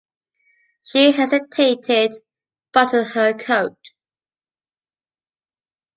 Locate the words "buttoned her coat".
2.73-3.77